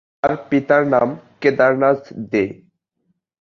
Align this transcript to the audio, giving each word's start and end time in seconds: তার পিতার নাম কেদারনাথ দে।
তার 0.21 0.33
পিতার 0.49 0.83
নাম 0.93 1.07
কেদারনাথ 1.41 2.01
দে। 2.31 2.43